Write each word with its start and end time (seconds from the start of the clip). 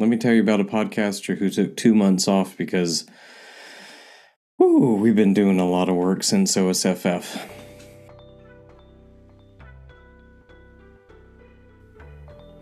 let 0.00 0.08
me 0.08 0.16
tell 0.16 0.32
you 0.32 0.40
about 0.40 0.60
a 0.60 0.64
podcaster 0.64 1.36
who 1.36 1.50
took 1.50 1.76
two 1.76 1.94
months 1.94 2.26
off 2.26 2.56
because 2.56 3.04
whew, 4.56 4.94
we've 4.94 5.14
been 5.14 5.34
doing 5.34 5.60
a 5.60 5.68
lot 5.68 5.90
of 5.90 5.94
work 5.94 6.22
since 6.22 6.56
OSFF. 6.56 7.38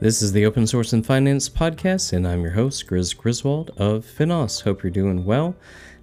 This 0.01 0.21
is 0.21 0.33
the 0.33 0.47
Open 0.47 0.67
Source 0.67 0.93
and 0.93 1.07
Finance 1.07 1.49
Podcast, 1.49 2.13
and 2.13 2.27
I'm 2.27 2.43
your 2.43 2.51
host, 2.51 2.89
Grizz 2.89 3.17
Griswold 3.17 3.71
of 3.77 4.05
Finos. 4.05 4.63
Hope 4.63 4.83
you're 4.83 4.91
doing 4.91 5.25
well. 5.25 5.55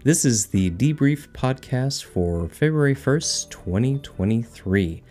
This 0.06 0.24
is 0.24 0.48
the 0.48 0.72
debrief 0.72 1.28
podcast 1.34 2.06
for 2.06 2.48
February 2.48 2.96
1st, 2.96 3.50
2023. 3.50 5.04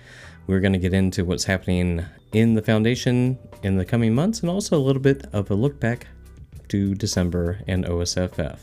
We're 0.46 0.60
going 0.60 0.72
to 0.72 0.78
get 0.78 0.94
into 0.94 1.26
what's 1.26 1.44
happening 1.44 2.06
in 2.32 2.54
the 2.54 2.62
foundation 2.62 3.38
in 3.62 3.76
the 3.76 3.84
coming 3.84 4.14
months 4.14 4.40
and 4.40 4.48
also 4.48 4.76
a 4.76 4.80
little 4.80 5.02
bit 5.02 5.26
of 5.32 5.50
a 5.50 5.54
look 5.54 5.78
back 5.78 6.06
to 6.68 6.94
December 6.94 7.60
and 7.66 7.84
OSFF. 7.84 8.58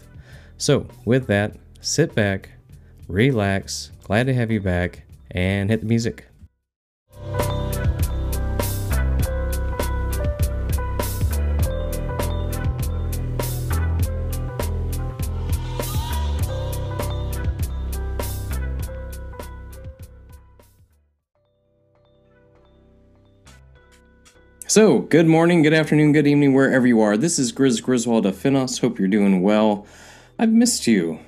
So, 0.57 0.87
with 1.05 1.27
that, 1.27 1.55
sit 1.79 2.13
back, 2.13 2.51
relax, 3.07 3.91
glad 4.03 4.27
to 4.27 4.33
have 4.33 4.51
you 4.51 4.61
back, 4.61 5.03
and 5.31 5.69
hit 5.69 5.81
the 5.81 5.87
music. 5.87 6.27
So, 24.71 24.99
good 24.99 25.27
morning, 25.27 25.63
good 25.63 25.73
afternoon, 25.73 26.13
good 26.13 26.25
evening, 26.25 26.53
wherever 26.53 26.87
you 26.87 27.01
are. 27.01 27.17
This 27.17 27.37
is 27.37 27.51
Grizz 27.51 27.83
Griswold 27.83 28.25
of 28.25 28.37
Finos. 28.37 28.79
Hope 28.79 28.99
you're 28.99 29.09
doing 29.09 29.41
well. 29.41 29.85
I've 30.39 30.53
missed 30.53 30.87
you. 30.87 31.19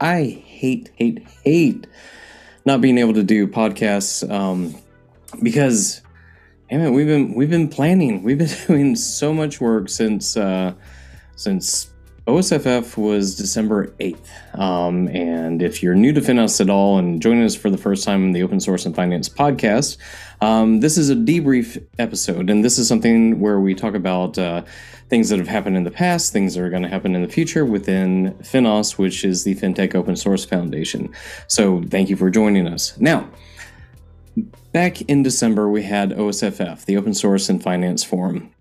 I 0.00 0.42
hate, 0.44 0.90
hate, 0.96 1.24
hate 1.44 1.86
not 2.64 2.80
being 2.80 2.98
able 2.98 3.14
to 3.14 3.22
do 3.22 3.46
podcasts 3.46 4.28
um, 4.28 4.74
because, 5.40 6.02
damn 6.68 6.80
it, 6.80 6.90
we've 6.90 7.06
been 7.06 7.32
we've 7.34 7.48
been 7.48 7.68
planning. 7.68 8.24
We've 8.24 8.38
been 8.38 8.50
doing 8.66 8.96
so 8.96 9.32
much 9.32 9.60
work 9.60 9.88
since 9.88 10.36
uh, 10.36 10.74
since 11.36 11.92
OSFF 12.30 12.96
was 12.96 13.34
December 13.34 13.88
8th. 13.98 14.56
Um, 14.56 15.08
and 15.08 15.60
if 15.60 15.82
you're 15.82 15.96
new 15.96 16.12
to 16.12 16.20
Finos 16.20 16.60
at 16.60 16.70
all 16.70 16.96
and 16.96 17.20
joining 17.20 17.42
us 17.42 17.56
for 17.56 17.70
the 17.70 17.76
first 17.76 18.04
time 18.04 18.22
in 18.22 18.32
the 18.32 18.44
Open 18.44 18.60
Source 18.60 18.86
and 18.86 18.94
Finance 18.94 19.28
podcast, 19.28 19.96
um, 20.40 20.78
this 20.78 20.96
is 20.96 21.10
a 21.10 21.16
debrief 21.16 21.84
episode. 21.98 22.48
And 22.48 22.64
this 22.64 22.78
is 22.78 22.86
something 22.86 23.40
where 23.40 23.58
we 23.58 23.74
talk 23.74 23.94
about 23.94 24.38
uh, 24.38 24.62
things 25.08 25.28
that 25.30 25.40
have 25.40 25.48
happened 25.48 25.76
in 25.76 25.82
the 25.82 25.90
past, 25.90 26.32
things 26.32 26.54
that 26.54 26.62
are 26.62 26.70
going 26.70 26.84
to 26.84 26.88
happen 26.88 27.16
in 27.16 27.22
the 27.22 27.28
future 27.28 27.64
within 27.64 28.34
Finos, 28.42 28.96
which 28.96 29.24
is 29.24 29.42
the 29.42 29.56
FinTech 29.56 29.96
Open 29.96 30.14
Source 30.14 30.44
Foundation. 30.44 31.12
So 31.48 31.82
thank 31.82 32.10
you 32.10 32.16
for 32.16 32.30
joining 32.30 32.68
us. 32.68 32.96
Now, 33.00 33.28
back 34.70 35.02
in 35.02 35.24
December, 35.24 35.68
we 35.68 35.82
had 35.82 36.10
OSFF, 36.10 36.84
the 36.84 36.96
Open 36.96 37.12
Source 37.12 37.48
and 37.48 37.60
Finance 37.60 38.04
Forum 38.04 38.52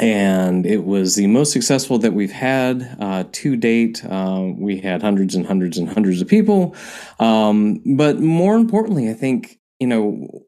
and 0.00 0.66
it 0.66 0.84
was 0.84 1.16
the 1.16 1.26
most 1.26 1.52
successful 1.52 1.98
that 1.98 2.12
we've 2.12 2.32
had 2.32 2.96
uh, 3.00 3.24
to 3.32 3.56
date. 3.56 4.04
Uh, 4.04 4.52
we 4.56 4.78
had 4.78 5.02
hundreds 5.02 5.34
and 5.34 5.46
hundreds 5.46 5.78
and 5.78 5.88
hundreds 5.88 6.20
of 6.20 6.28
people, 6.28 6.74
um, 7.18 7.80
but 7.96 8.20
more 8.20 8.56
importantly, 8.56 9.10
I 9.10 9.14
think 9.14 9.58
you 9.78 9.86
know 9.86 10.44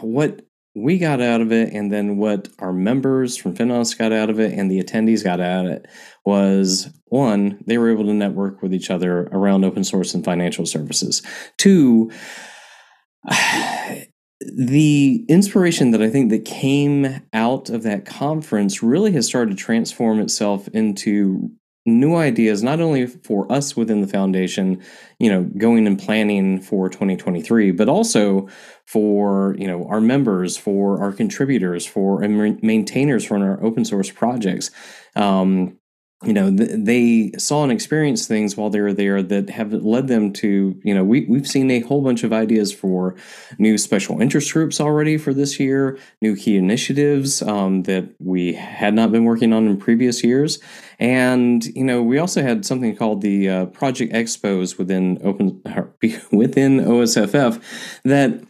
what 0.00 0.42
we 0.74 0.98
got 0.98 1.20
out 1.20 1.40
of 1.40 1.52
it, 1.52 1.72
and 1.72 1.92
then 1.92 2.16
what 2.16 2.48
our 2.58 2.72
members 2.72 3.36
from 3.36 3.54
Finos 3.54 3.96
got 3.96 4.12
out 4.12 4.30
of 4.30 4.40
it, 4.40 4.58
and 4.58 4.70
the 4.70 4.82
attendees 4.82 5.22
got 5.22 5.40
out 5.40 5.66
of 5.66 5.72
it 5.72 5.86
was 6.24 6.88
one, 7.06 7.62
they 7.66 7.76
were 7.76 7.90
able 7.90 8.04
to 8.04 8.14
network 8.14 8.62
with 8.62 8.72
each 8.72 8.90
other 8.90 9.24
around 9.32 9.64
open 9.64 9.84
source 9.84 10.14
and 10.14 10.24
financial 10.24 10.64
services. 10.64 11.22
Two 11.58 12.10
the 14.56 15.24
inspiration 15.28 15.90
that 15.92 16.02
I 16.02 16.10
think 16.10 16.30
that 16.30 16.44
came 16.44 17.22
out 17.32 17.70
of 17.70 17.82
that 17.82 18.04
conference 18.04 18.82
really 18.82 19.12
has 19.12 19.26
started 19.26 19.56
to 19.56 19.62
transform 19.62 20.20
itself 20.20 20.68
into 20.68 21.50
new 21.84 22.14
ideas 22.14 22.62
not 22.62 22.80
only 22.80 23.06
for 23.06 23.50
us 23.50 23.76
within 23.76 24.02
the 24.02 24.06
foundation 24.06 24.80
you 25.18 25.28
know 25.28 25.42
going 25.58 25.84
and 25.84 25.98
planning 25.98 26.60
for 26.60 26.88
2023 26.88 27.72
but 27.72 27.88
also 27.88 28.48
for 28.86 29.56
you 29.58 29.66
know 29.66 29.84
our 29.88 30.00
members 30.00 30.56
for 30.56 31.00
our 31.02 31.12
contributors 31.12 31.84
for 31.84 32.20
maintainers 32.20 33.24
for 33.24 33.36
our 33.38 33.62
open 33.64 33.84
source 33.84 34.10
projects. 34.10 34.70
Um, 35.16 35.78
you 36.24 36.32
know 36.32 36.54
th- 36.54 36.70
they 36.74 37.32
saw 37.38 37.62
and 37.62 37.72
experienced 37.72 38.28
things 38.28 38.56
while 38.56 38.70
they 38.70 38.80
were 38.80 38.92
there 38.92 39.22
that 39.22 39.50
have 39.50 39.72
led 39.72 40.08
them 40.08 40.32
to 40.32 40.78
you 40.84 40.94
know 40.94 41.04
we, 41.04 41.24
we've 41.26 41.48
seen 41.48 41.70
a 41.70 41.80
whole 41.80 42.02
bunch 42.02 42.22
of 42.22 42.32
ideas 42.32 42.72
for 42.72 43.14
new 43.58 43.76
special 43.76 44.20
interest 44.20 44.52
groups 44.52 44.80
already 44.80 45.18
for 45.18 45.34
this 45.34 45.58
year 45.58 45.98
new 46.20 46.36
key 46.36 46.56
initiatives 46.56 47.42
um, 47.42 47.82
that 47.84 48.08
we 48.18 48.52
had 48.52 48.94
not 48.94 49.10
been 49.10 49.24
working 49.24 49.52
on 49.52 49.66
in 49.66 49.76
previous 49.76 50.22
years. 50.22 50.58
And 50.98 51.64
you 51.64 51.84
know 51.84 52.02
we 52.02 52.18
also 52.18 52.42
had 52.42 52.64
something 52.64 52.94
called 52.96 53.22
the 53.22 53.48
uh, 53.48 53.66
project 53.66 54.12
expos 54.12 54.78
within 54.78 55.18
open 55.24 55.60
within 56.32 56.78
osff 56.78 57.62
that 58.04 58.42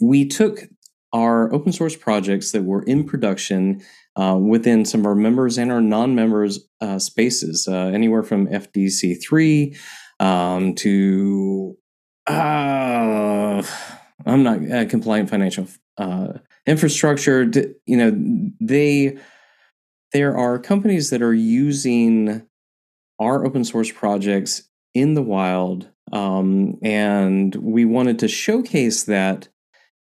we 0.00 0.26
took 0.26 0.68
our 1.12 1.52
open 1.52 1.72
source 1.72 1.96
projects 1.96 2.52
that 2.52 2.64
were 2.64 2.82
in 2.82 3.04
production 3.04 3.82
uh, 4.16 4.38
within 4.40 4.84
some 4.84 5.00
of 5.00 5.06
our 5.06 5.14
members 5.14 5.58
and 5.58 5.72
our 5.72 5.80
non-members 5.80 6.66
uh, 6.80 6.98
spaces, 6.98 7.68
uh, 7.68 7.90
anywhere 7.94 8.22
from 8.22 8.46
FDC3 8.46 9.76
um, 10.20 10.74
to 10.76 11.76
uh, 12.26 13.62
I'm 14.24 14.42
not 14.42 14.70
uh, 14.70 14.84
compliant 14.86 15.30
financial 15.30 15.66
uh, 15.98 16.34
infrastructure. 16.66 17.50
You 17.86 17.96
know, 17.96 18.52
they 18.60 19.18
there 20.12 20.36
are 20.36 20.58
companies 20.58 21.10
that 21.10 21.22
are 21.22 21.34
using 21.34 22.46
our 23.18 23.44
open 23.44 23.64
source 23.64 23.90
projects 23.90 24.68
in 24.94 25.14
the 25.14 25.22
wild, 25.22 25.88
um, 26.12 26.78
and 26.82 27.54
we 27.56 27.84
wanted 27.84 28.18
to 28.20 28.28
showcase 28.28 29.04
that 29.04 29.48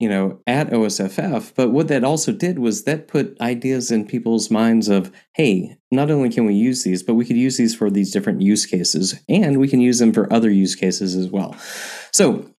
you 0.01 0.09
know, 0.09 0.41
at 0.47 0.71
OSFF. 0.71 1.53
But 1.55 1.71
what 1.71 1.89
that 1.89 2.03
also 2.03 2.33
did 2.33 2.59
was 2.59 2.85
that 2.85 3.07
put 3.07 3.39
ideas 3.41 3.91
in 3.91 4.07
people's 4.07 4.51
minds 4.51 4.89
of, 4.89 5.13
hey, 5.35 5.77
not 5.93 6.11
only 6.11 6.31
can 6.31 6.47
we 6.47 6.55
use 6.55 6.83
these, 6.83 7.03
but 7.03 7.15
we 7.15 7.27
could 7.27 7.37
use 7.37 7.59
these 7.59 7.75
for 7.75 7.91
these 7.91 8.11
different 8.11 8.41
use 8.41 8.65
cases, 8.65 9.21
and 9.29 9.61
we 9.61 9.69
can 9.69 9.81
use 9.81 9.99
them 9.99 10.13
for 10.13 10.33
other 10.33 10.51
use 10.51 10.75
cases 10.75 11.15
as 11.15 11.29
well. 11.29 11.55
So 12.13 12.51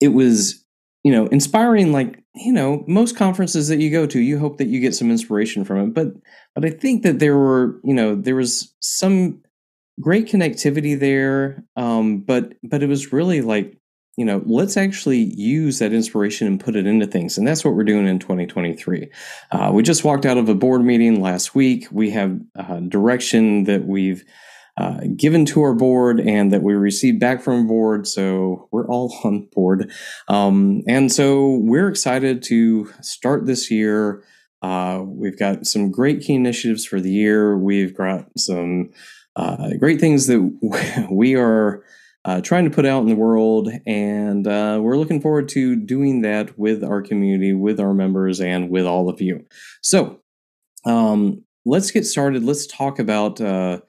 it 0.00 0.08
was, 0.08 0.64
you 1.04 1.12
know, 1.12 1.26
inspiring. 1.28 1.92
Like 1.92 2.22
you 2.34 2.52
know, 2.52 2.84
most 2.86 3.16
conferences 3.16 3.68
that 3.68 3.78
you 3.78 3.90
go 3.90 4.06
to, 4.06 4.20
you 4.20 4.38
hope 4.38 4.58
that 4.58 4.66
you 4.66 4.80
get 4.80 4.94
some 4.94 5.10
inspiration 5.10 5.64
from 5.64 5.78
it. 5.78 5.94
But 5.94 6.08
but 6.54 6.64
I 6.64 6.70
think 6.70 7.04
that 7.04 7.20
there 7.20 7.36
were, 7.36 7.80
you 7.84 7.94
know, 7.94 8.16
there 8.16 8.36
was 8.36 8.74
some 8.80 9.40
great 10.00 10.26
connectivity 10.26 10.98
there. 10.98 11.64
Um, 11.76 12.18
but 12.18 12.54
but 12.62 12.82
it 12.82 12.88
was 12.88 13.12
really 13.12 13.40
like 13.40 13.78
you 14.16 14.24
know, 14.24 14.42
let's 14.46 14.76
actually 14.76 15.34
use 15.34 15.78
that 15.78 15.92
inspiration 15.92 16.46
and 16.46 16.58
put 16.58 16.74
it 16.74 16.86
into 16.86 17.06
things. 17.06 17.36
And 17.36 17.46
that's 17.46 17.64
what 17.64 17.74
we're 17.74 17.84
doing 17.84 18.06
in 18.06 18.18
2023. 18.18 19.10
Uh, 19.52 19.70
we 19.74 19.82
just 19.82 20.04
walked 20.04 20.24
out 20.24 20.38
of 20.38 20.48
a 20.48 20.54
board 20.54 20.82
meeting 20.82 21.20
last 21.20 21.54
week. 21.54 21.86
We 21.90 22.10
have 22.10 22.40
uh, 22.56 22.80
direction 22.80 23.64
that 23.64 23.84
we've 23.84 24.24
uh, 24.78 25.00
given 25.16 25.44
to 25.46 25.62
our 25.62 25.74
board 25.74 26.20
and 26.20 26.52
that 26.52 26.62
we 26.62 26.74
received 26.74 27.20
back 27.20 27.42
from 27.42 27.66
board. 27.66 28.06
So 28.06 28.68
we're 28.70 28.88
all 28.88 29.14
on 29.24 29.48
board. 29.52 29.92
Um, 30.28 30.82
and 30.88 31.12
so 31.12 31.56
we're 31.62 31.88
excited 31.88 32.42
to 32.44 32.90
start 33.02 33.46
this 33.46 33.70
year. 33.70 34.22
Uh, 34.62 35.02
we've 35.04 35.38
got 35.38 35.66
some 35.66 35.90
great 35.90 36.22
key 36.22 36.34
initiatives 36.34 36.86
for 36.86 37.00
the 37.00 37.10
year. 37.10 37.56
We've 37.56 37.94
got 37.94 38.26
some 38.38 38.92
uh, 39.36 39.70
great 39.78 40.00
things 40.00 40.26
that 40.26 41.08
we 41.10 41.36
are 41.36 41.84
uh, 42.26 42.40
trying 42.40 42.64
to 42.64 42.70
put 42.70 42.84
out 42.84 43.02
in 43.02 43.08
the 43.08 43.14
world. 43.14 43.70
And 43.86 44.46
uh, 44.46 44.80
we're 44.82 44.98
looking 44.98 45.20
forward 45.20 45.48
to 45.50 45.76
doing 45.76 46.22
that 46.22 46.58
with 46.58 46.82
our 46.82 47.00
community, 47.00 47.54
with 47.54 47.78
our 47.78 47.94
members, 47.94 48.40
and 48.40 48.68
with 48.68 48.84
all 48.84 49.08
of 49.08 49.20
you. 49.20 49.46
So 49.80 50.18
um, 50.84 51.44
let's 51.64 51.92
get 51.92 52.04
started. 52.04 52.42
Let's 52.42 52.66
talk 52.66 52.98
about 52.98 53.40
uh, 53.40 53.80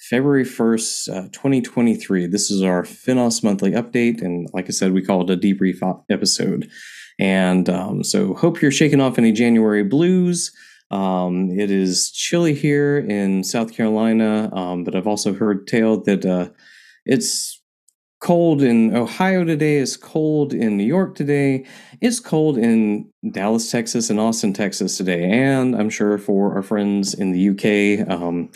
February 0.00 0.44
1st, 0.44 1.16
uh, 1.16 1.28
2023. 1.32 2.26
This 2.26 2.50
is 2.50 2.60
our 2.60 2.82
Finos 2.82 3.44
monthly 3.44 3.70
update. 3.70 4.20
And 4.20 4.48
like 4.52 4.66
I 4.66 4.70
said, 4.70 4.92
we 4.92 5.04
call 5.04 5.22
it 5.22 5.30
a 5.30 5.36
debrief 5.36 5.80
episode. 6.10 6.68
And 7.20 7.70
um, 7.70 8.02
so 8.02 8.34
hope 8.34 8.60
you're 8.60 8.72
shaking 8.72 9.00
off 9.00 9.16
any 9.16 9.30
January 9.30 9.84
blues. 9.84 10.52
Um, 10.90 11.50
it 11.50 11.70
is 11.70 12.10
chilly 12.10 12.54
here 12.54 12.98
in 12.98 13.44
South 13.44 13.72
Carolina, 13.72 14.50
um, 14.52 14.84
but 14.84 14.94
I've 14.94 15.06
also 15.06 15.32
heard 15.34 15.66
tale 15.66 16.00
that 16.02 16.24
uh, 16.24 16.50
it's 17.04 17.55
cold 18.26 18.60
in 18.60 18.92
Ohio 18.96 19.44
today. 19.44 19.76
It's 19.76 19.96
cold 19.96 20.52
in 20.52 20.76
New 20.76 20.82
York 20.84 21.14
today. 21.14 21.64
It's 22.00 22.18
cold 22.18 22.58
in 22.58 23.08
Dallas, 23.30 23.70
Texas, 23.70 24.10
and 24.10 24.18
Austin, 24.18 24.52
Texas 24.52 24.96
today. 24.96 25.30
And 25.30 25.76
I'm 25.76 25.88
sure 25.88 26.18
for 26.18 26.56
our 26.56 26.62
friends 26.62 27.14
in 27.14 27.30
the 27.30 27.50
UK, 27.50 28.10
um, 28.10 28.50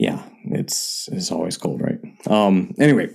yeah, 0.00 0.24
it's 0.42 1.08
it's 1.12 1.30
always 1.30 1.56
cold, 1.56 1.80
right? 1.80 2.00
Um, 2.26 2.74
anyway, 2.80 3.10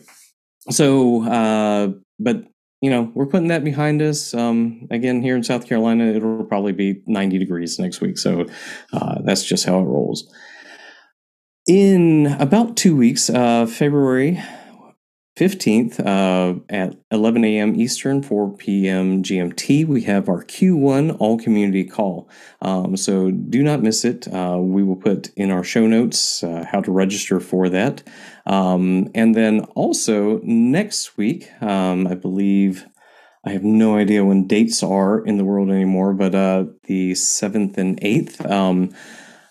so 0.69 1.25
uh, 1.25 1.89
but 2.19 2.45
you 2.79 2.89
know 2.89 3.11
we're 3.13 3.25
putting 3.25 3.49
that 3.49 3.65
behind 3.65 4.01
us. 4.01 4.33
Um, 4.33 4.87
again, 4.91 5.21
here 5.21 5.35
in 5.35 5.43
South 5.43 5.67
Carolina, 5.67 6.05
it'll 6.05 6.45
probably 6.45 6.71
be 6.71 7.03
90 7.05 7.37
degrees 7.37 7.77
next 7.79 7.99
week, 7.99 8.17
so 8.17 8.45
uh, 8.93 9.15
that's 9.25 9.43
just 9.43 9.65
how 9.65 9.79
it 9.79 9.83
rolls. 9.83 10.23
In 11.67 12.27
about 12.39 12.77
two 12.77 12.95
weeks, 12.95 13.29
uh, 13.29 13.65
February 13.65 14.41
15th 15.35 15.99
uh, 15.99 16.59
at 16.69 16.95
11 17.09 17.43
a.m. 17.43 17.75
Eastern, 17.75 18.21
4 18.21 18.55
p.m. 18.55 19.23
GMT, 19.23 19.87
we 19.87 20.03
have 20.03 20.29
our 20.29 20.43
Q1 20.43 21.17
All 21.19 21.39
Community 21.39 21.83
Call. 21.83 22.29
Um, 22.61 22.95
so 22.95 23.31
do 23.31 23.63
not 23.63 23.81
miss 23.81 24.05
it. 24.05 24.27
Uh, 24.31 24.57
we 24.59 24.83
will 24.83 24.95
put 24.95 25.29
in 25.35 25.49
our 25.49 25.63
show 25.63 25.87
notes 25.87 26.43
uh, 26.43 26.65
how 26.71 26.81
to 26.81 26.91
register 26.91 27.39
for 27.39 27.67
that. 27.69 28.03
Um, 28.45 29.09
and 29.15 29.33
then 29.33 29.61
also 29.75 30.39
next 30.43 31.17
week, 31.17 31.49
um, 31.61 32.07
I 32.07 32.15
believe. 32.15 32.87
I 33.45 33.49
have 33.49 33.63
no 33.65 33.97
idea 33.97 34.23
when 34.23 34.47
dates 34.47 34.81
are 34.83 35.19
in 35.19 35.35
the 35.35 35.43
world 35.43 35.69
anymore, 35.69 36.13
but 36.13 36.33
uh, 36.33 36.63
the 36.83 37.11
7th 37.11 37.77
and 37.77 37.99
8th. 37.99 38.49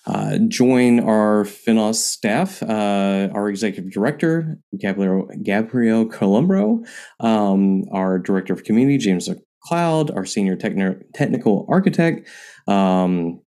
Uh, 0.05 0.39
join 0.49 0.99
our 1.01 1.45
Finos 1.45 1.95
staff, 1.95 2.61
uh, 2.63 3.29
our 3.33 3.49
executive 3.49 3.93
director, 3.93 4.59
Gabriel, 4.77 5.29
Gabriel 5.43 6.07
Columbro, 6.07 6.85
um, 7.21 7.85
our 7.93 8.19
director 8.19 8.53
of 8.53 8.65
community, 8.65 8.99
James 8.99 9.29
McLeod, 9.29 10.15
our 10.17 10.25
senior 10.25 10.57
techni- 10.57 11.01
technical 11.15 11.67
architect, 11.69 12.29
um, 12.67 13.41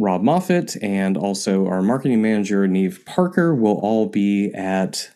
Rob 0.00 0.22
Moffat, 0.22 0.76
and 0.82 1.16
also 1.16 1.66
our 1.66 1.82
marketing 1.82 2.22
manager, 2.22 2.66
Neve 2.66 3.04
Parker, 3.06 3.54
will 3.54 3.78
all 3.78 4.06
be 4.08 4.52
at 4.52 5.10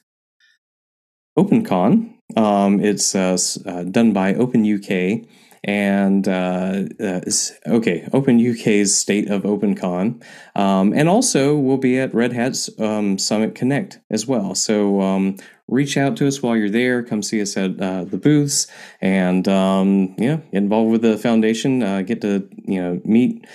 OpenCon. 1.37 2.13
Um, 2.37 2.81
it's 2.81 3.15
uh, 3.15 3.37
uh 3.67 3.83
done 3.85 4.13
by 4.13 4.35
Open 4.35 4.63
UK 4.65 5.27
and 5.65 6.29
uh, 6.29 6.83
uh, 7.01 7.21
okay, 7.67 8.07
Open 8.13 8.39
UK's 8.39 8.97
State 8.97 9.31
of 9.31 9.43
OpenCon, 9.43 10.23
um, 10.55 10.93
and 10.93 11.09
also 11.09 11.57
we'll 11.57 11.79
be 11.79 11.99
at 11.99 12.15
Red 12.15 12.35
Hat's 12.35 12.69
um, 12.79 13.17
Summit 13.19 13.55
Connect 13.55 13.99
as 14.11 14.27
well. 14.27 14.55
So 14.55 15.01
um, 15.01 15.37
reach 15.67 15.97
out 15.97 16.19
to 16.19 16.29
us 16.29 16.43
while 16.43 16.55
you're 16.55 16.69
there. 16.69 17.03
Come 17.03 17.23
see 17.23 17.41
us 17.41 17.57
at 17.57 17.81
uh, 17.81 18.05
the 18.05 18.19
booths, 18.19 18.67
and 19.01 19.49
um, 19.49 20.15
yeah, 20.19 20.37
get 20.37 20.63
involved 20.63 20.93
with 20.93 21.03
the 21.03 21.17
foundation. 21.17 21.83
Uh, 21.83 22.03
get 22.03 22.21
to 22.21 22.47
you 22.67 22.81
know 22.81 23.01
meet. 23.05 23.47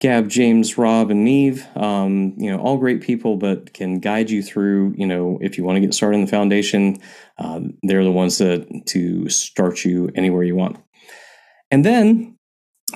Gab, 0.00 0.28
James, 0.28 0.78
Rob, 0.78 1.10
and 1.10 1.24
Neve, 1.24 1.66
um, 1.74 2.32
you 2.36 2.48
know, 2.52 2.60
all 2.60 2.76
great 2.76 3.00
people, 3.00 3.36
but 3.36 3.74
can 3.74 3.98
guide 3.98 4.30
you 4.30 4.44
through, 4.44 4.94
you 4.96 5.04
know, 5.04 5.40
if 5.40 5.58
you 5.58 5.64
want 5.64 5.74
to 5.74 5.80
get 5.80 5.92
started 5.92 6.18
in 6.18 6.24
the 6.24 6.30
foundation, 6.30 6.98
uh, 7.38 7.58
they're 7.82 8.04
the 8.04 8.12
ones 8.12 8.38
that 8.38 8.86
to 8.86 9.28
start 9.28 9.84
you 9.84 10.08
anywhere 10.14 10.44
you 10.44 10.54
want. 10.54 10.76
And 11.70 11.84
then 11.84 12.38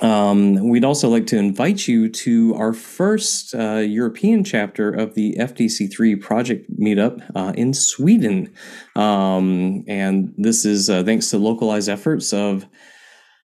um, 0.01 0.69
we'd 0.69 0.83
also 0.83 1.07
like 1.07 1.27
to 1.27 1.37
invite 1.37 1.87
you 1.87 2.09
to 2.09 2.55
our 2.55 2.73
first 2.73 3.53
uh, 3.53 3.77
European 3.77 4.43
chapter 4.43 4.89
of 4.89 5.13
the 5.13 5.35
FDC3 5.39 6.19
project 6.19 6.67
meetup 6.79 7.21
uh, 7.35 7.53
in 7.55 7.73
Sweden. 7.73 8.53
Um, 8.95 9.83
and 9.87 10.33
this 10.37 10.65
is 10.65 10.89
uh, 10.89 11.03
thanks 11.03 11.29
to 11.29 11.37
localized 11.37 11.89
efforts 11.89 12.33
of, 12.33 12.65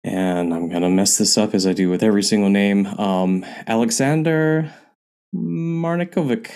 and 0.04 0.54
I'm 0.54 0.68
going 0.68 0.82
to 0.82 0.90
mess 0.90 1.18
this 1.18 1.36
up 1.36 1.54
as 1.54 1.66
I 1.66 1.72
do 1.72 1.90
with 1.90 2.04
every 2.04 2.22
single 2.22 2.50
name, 2.50 2.86
um, 2.86 3.44
Alexander 3.66 4.72
Marnikovic 5.34 6.50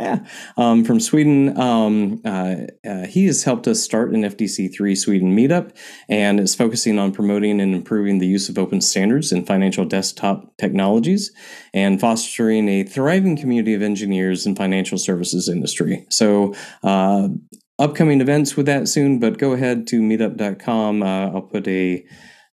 yeah, 0.00 0.24
um, 0.56 0.82
from 0.82 0.98
Sweden. 0.98 1.58
Um, 1.60 2.22
uh, 2.24 2.56
uh, 2.88 3.06
he 3.06 3.26
has 3.26 3.44
helped 3.44 3.68
us 3.68 3.82
start 3.82 4.12
an 4.14 4.22
FDC3 4.22 4.96
Sweden 4.96 5.36
meetup 5.36 5.76
and 6.08 6.40
is 6.40 6.54
focusing 6.54 6.98
on 6.98 7.12
promoting 7.12 7.60
and 7.60 7.74
improving 7.74 8.18
the 8.18 8.26
use 8.26 8.48
of 8.48 8.56
open 8.56 8.80
standards 8.80 9.30
in 9.30 9.44
financial 9.44 9.84
desktop 9.84 10.56
technologies 10.56 11.32
and 11.74 12.00
fostering 12.00 12.66
a 12.68 12.82
thriving 12.82 13.36
community 13.36 13.74
of 13.74 13.82
engineers 13.82 14.46
in 14.46 14.56
financial 14.56 14.96
services 14.96 15.48
industry. 15.50 16.06
So, 16.08 16.54
uh, 16.82 17.28
upcoming 17.78 18.22
events 18.22 18.56
with 18.56 18.66
that 18.66 18.88
soon, 18.88 19.18
but 19.18 19.38
go 19.38 19.52
ahead 19.52 19.86
to 19.88 20.00
meetup.com. 20.00 21.02
Uh, 21.02 21.26
I'll 21.30 21.42
put 21.42 21.68
a 21.68 22.04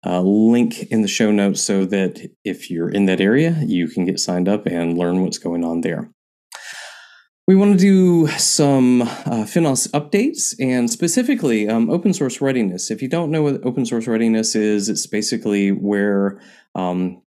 uh, 0.04 0.20
link 0.20 0.82
in 0.90 1.00
the 1.02 1.08
show 1.08 1.30
notes 1.30 1.62
so 1.62 1.86
that 1.86 2.30
if 2.44 2.70
you're 2.70 2.90
in 2.90 3.06
that 3.06 3.20
area, 3.20 3.56
you 3.66 3.88
can 3.88 4.04
get 4.04 4.20
signed 4.20 4.48
up 4.48 4.66
and 4.66 4.98
learn 4.98 5.22
what's 5.22 5.38
going 5.38 5.64
on 5.64 5.80
there. 5.80 6.10
We 7.48 7.56
want 7.56 7.72
to 7.72 7.78
do 7.78 8.26
some 8.36 9.00
uh, 9.00 9.46
Finos 9.46 9.88
updates 9.92 10.54
and 10.60 10.90
specifically 10.90 11.66
um, 11.66 11.88
open 11.88 12.12
source 12.12 12.42
readiness. 12.42 12.90
If 12.90 13.00
you 13.00 13.08
don't 13.08 13.30
know 13.30 13.40
what 13.40 13.64
open 13.64 13.86
source 13.86 14.06
readiness 14.06 14.54
is, 14.54 14.90
it's 14.90 15.06
basically 15.06 15.72
where 15.72 16.42
um, 16.74 17.22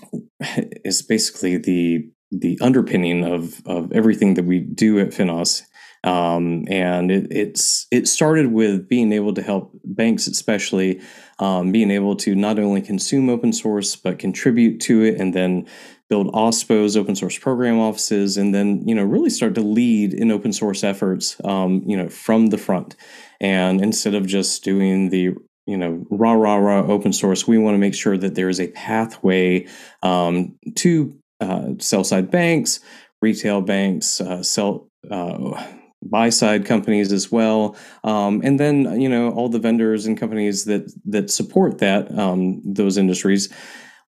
it's 0.40 1.02
basically 1.02 1.56
the 1.56 2.08
the 2.30 2.56
underpinning 2.62 3.24
of 3.24 3.66
of 3.66 3.90
everything 3.90 4.34
that 4.34 4.44
we 4.44 4.60
do 4.60 5.00
at 5.00 5.08
Finos. 5.08 5.62
Um, 6.04 6.66
and 6.68 7.10
it, 7.10 7.26
it's 7.32 7.88
it 7.90 8.06
started 8.06 8.52
with 8.52 8.88
being 8.88 9.12
able 9.12 9.34
to 9.34 9.42
help 9.42 9.72
banks, 9.84 10.28
especially 10.28 11.00
um, 11.40 11.72
being 11.72 11.90
able 11.90 12.14
to 12.16 12.36
not 12.36 12.60
only 12.60 12.80
consume 12.80 13.28
open 13.28 13.52
source 13.52 13.96
but 13.96 14.20
contribute 14.20 14.78
to 14.82 15.02
it, 15.02 15.18
and 15.18 15.34
then 15.34 15.66
build 16.08 16.32
OSPOs, 16.32 16.96
open 16.96 17.16
source 17.16 17.38
program 17.38 17.78
offices, 17.78 18.36
and 18.36 18.54
then 18.54 18.86
you 18.86 18.94
know 18.94 19.04
really 19.04 19.30
start 19.30 19.54
to 19.54 19.60
lead 19.60 20.12
in 20.12 20.30
open 20.30 20.52
source 20.52 20.84
efforts, 20.84 21.36
um, 21.44 21.82
you 21.86 21.96
know, 21.96 22.08
from 22.08 22.48
the 22.48 22.58
front. 22.58 22.96
And 23.40 23.80
instead 23.80 24.14
of 24.14 24.26
just 24.26 24.64
doing 24.64 25.10
the 25.10 25.34
you 25.66 25.76
know 25.76 26.04
rah 26.10 26.32
rah 26.32 26.56
rah 26.56 26.86
open 26.86 27.12
source, 27.12 27.46
we 27.46 27.58
want 27.58 27.74
to 27.74 27.78
make 27.78 27.94
sure 27.94 28.16
that 28.16 28.34
there 28.34 28.48
is 28.48 28.60
a 28.60 28.68
pathway 28.68 29.66
um, 30.02 30.56
to 30.76 31.16
uh, 31.40 31.70
sell 31.78 32.04
side 32.04 32.30
banks, 32.30 32.80
retail 33.22 33.60
banks, 33.60 34.20
uh, 34.20 34.42
sell. 34.42 34.88
Uh, 35.10 35.62
buy 36.06 36.28
side 36.28 36.66
companies 36.66 37.12
as 37.12 37.32
well 37.32 37.74
um, 38.04 38.42
and 38.44 38.60
then 38.60 39.00
you 39.00 39.08
know 39.08 39.30
all 39.30 39.48
the 39.48 39.58
vendors 39.58 40.04
and 40.04 40.20
companies 40.20 40.66
that 40.66 40.92
that 41.06 41.30
support 41.30 41.78
that 41.78 42.10
um, 42.18 42.60
those 42.62 42.98
industries 42.98 43.48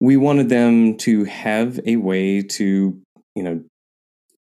we 0.01 0.17
wanted 0.17 0.49
them 0.49 0.97
to 0.99 1.25
have 1.25 1.81
a 1.87 1.97
way 1.97 2.43
to, 2.43 3.01
you 3.35 3.43
know, 3.43 3.63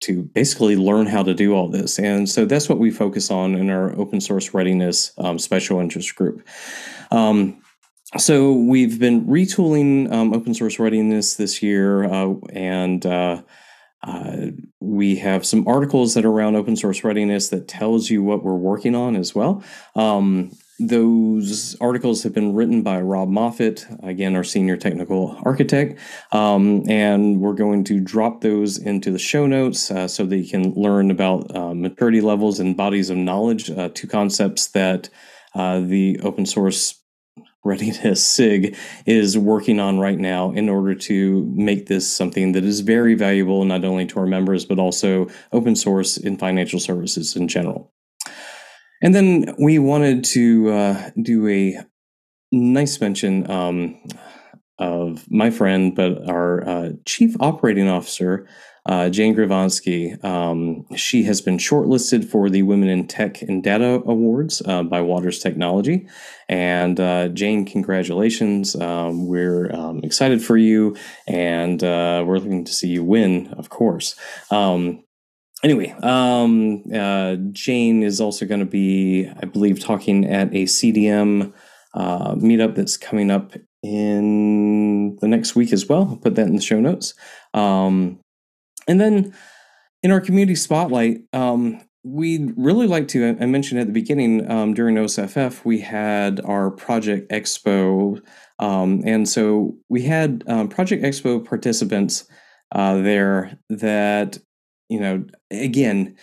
to 0.01 0.23
basically 0.23 0.75
learn 0.75 1.07
how 1.07 1.23
to 1.23 1.33
do 1.33 1.53
all 1.55 1.67
this. 1.69 1.97
And 1.97 2.29
so 2.29 2.45
that's 2.45 2.69
what 2.69 2.79
we 2.79 2.91
focus 2.91 3.31
on 3.31 3.55
in 3.55 3.69
our 3.69 3.95
open 3.97 4.21
source 4.21 4.53
readiness 4.53 5.11
um, 5.17 5.39
special 5.39 5.79
interest 5.79 6.15
group. 6.15 6.45
Um, 7.11 7.61
so 8.17 8.53
we've 8.53 8.99
been 8.99 9.25
retooling 9.25 10.11
um, 10.11 10.33
open 10.33 10.53
source 10.53 10.79
readiness 10.79 11.35
this 11.35 11.61
year, 11.61 12.05
uh, 12.05 12.35
and 12.53 13.05
uh, 13.05 13.41
uh, 14.03 14.37
we 14.79 15.15
have 15.17 15.45
some 15.45 15.67
articles 15.67 16.13
that 16.13 16.23
are 16.23 16.29
around 16.29 16.55
open 16.55 16.75
source 16.75 17.03
readiness 17.03 17.49
that 17.49 17.67
tells 17.67 18.09
you 18.09 18.23
what 18.23 18.43
we're 18.43 18.53
working 18.53 18.95
on 18.95 19.15
as 19.15 19.33
well. 19.33 19.63
Um, 19.95 20.51
those 20.79 21.75
articles 21.79 22.23
have 22.23 22.33
been 22.33 22.53
written 22.53 22.81
by 22.81 22.99
Rob 22.99 23.29
Moffat, 23.29 23.85
again, 24.03 24.35
our 24.35 24.43
senior 24.43 24.75
technical 24.75 25.39
architect. 25.45 25.99
Um, 26.31 26.83
and 26.89 27.39
we're 27.39 27.53
going 27.53 27.83
to 27.85 27.99
drop 27.99 28.41
those 28.41 28.77
into 28.77 29.11
the 29.11 29.19
show 29.19 29.47
notes 29.47 29.89
uh, 29.89 30.07
so 30.07 30.25
that 30.25 30.37
you 30.37 30.49
can 30.49 30.73
learn 30.73 31.11
about 31.11 31.55
uh, 31.55 31.73
maturity 31.73 32.19
levels 32.19 32.59
and 32.59 32.75
bodies 32.75 33.09
of 33.09 33.17
knowledge, 33.17 33.69
uh, 33.69 33.89
two 33.93 34.07
concepts 34.07 34.67
that 34.67 35.09
uh, 35.53 35.79
the 35.79 36.19
open 36.21 36.45
source 36.45 37.01
readiness 37.63 38.25
SIG 38.33 38.75
is 39.05 39.37
working 39.37 39.79
on 39.79 39.99
right 39.99 40.19
now 40.19 40.51
in 40.51 40.69
order 40.69 40.93
to 40.93 41.51
make 41.55 41.87
this 41.87 42.11
something 42.11 42.51
that 42.51 42.63
is 42.63 42.81
very 42.81 43.15
valuable 43.15 43.63
not 43.65 43.83
only 43.83 44.05
to 44.05 44.19
our 44.19 44.27
members, 44.27 44.65
but 44.65 44.77
also 44.77 45.27
open 45.51 45.75
source 45.75 46.17
in 46.17 46.37
financial 46.37 46.79
services 46.79 47.35
in 47.35 47.47
general. 47.47 47.91
And 49.05 49.13
then 49.13 49.53
we 49.59 49.77
wanted 49.77 50.23
to 50.33 50.71
uh, 50.71 51.09
do 51.21 51.47
a 51.47 51.77
nice 52.51 52.99
mention 52.99 53.47
um, 53.51 54.01
of 54.79 55.29
my 55.29 55.51
friend, 55.51 55.95
but 55.95 56.27
our 56.27 56.67
uh, 56.67 56.89
chief 57.05 57.35
operating 57.39 57.87
officer, 57.87 58.47
uh, 58.87 59.09
Jane 59.09 59.35
Gavronsky. 59.35 60.23
Um, 60.25 60.87
she 60.95 61.21
has 61.25 61.39
been 61.39 61.59
shortlisted 61.59 62.25
for 62.25 62.49
the 62.49 62.63
Women 62.63 62.89
in 62.89 63.05
Tech 63.05 63.43
and 63.43 63.63
Data 63.63 64.01
Awards 64.07 64.63
uh, 64.65 64.81
by 64.81 65.01
Waters 65.01 65.37
Technology. 65.37 66.07
And 66.49 66.99
uh, 66.99 67.27
Jane, 67.27 67.63
congratulations. 67.63 68.75
Um, 68.75 69.27
we're 69.27 69.71
um, 69.71 69.99
excited 70.03 70.43
for 70.43 70.57
you, 70.57 70.95
and 71.27 71.83
uh, 71.83 72.23
we're 72.25 72.39
looking 72.39 72.65
to 72.65 72.73
see 72.73 72.87
you 72.87 73.03
win, 73.03 73.53
of 73.53 73.69
course. 73.69 74.15
Um, 74.49 75.04
anyway, 75.63 75.95
um, 76.03 76.83
uh, 76.93 77.35
Jane 77.51 78.03
is 78.03 78.21
also 78.21 78.45
going 78.45 78.59
to 78.59 78.65
be, 78.65 79.29
I 79.41 79.45
believe, 79.45 79.79
talking 79.79 80.25
at 80.25 80.49
a 80.49 80.63
CDM 80.63 81.53
uh, 81.93 82.35
meetup 82.35 82.75
that's 82.75 82.97
coming 82.97 83.31
up 83.31 83.53
in 83.83 85.17
the 85.21 85.27
next 85.27 85.55
week 85.55 85.71
as 85.71 85.87
well. 85.87 86.07
I'll 86.09 86.17
put 86.17 86.35
that 86.35 86.47
in 86.47 86.55
the 86.55 86.61
show 86.61 86.79
notes. 86.79 87.13
Um, 87.53 88.19
and 88.87 88.99
then 88.99 89.33
in 90.03 90.11
our 90.11 90.21
community 90.21 90.55
spotlight, 90.55 91.21
um, 91.33 91.81
we'd 92.03 92.53
really 92.55 92.87
like 92.87 93.07
to. 93.09 93.37
I 93.39 93.45
mentioned 93.45 93.81
at 93.81 93.87
the 93.87 93.93
beginning 93.93 94.49
um, 94.49 94.73
during 94.73 94.95
OSFF, 94.95 95.65
we 95.65 95.79
had 95.79 96.39
our 96.41 96.69
Project 96.69 97.31
Expo, 97.31 98.21
um, 98.59 99.01
and 99.05 99.27
so 99.27 99.75
we 99.89 100.03
had 100.03 100.43
um, 100.47 100.67
Project 100.67 101.03
Expo 101.03 101.43
participants 101.43 102.27
uh, 102.71 102.97
there 102.97 103.57
that 103.69 104.37
you 104.89 104.99
know 104.99 105.25
again 105.51 106.15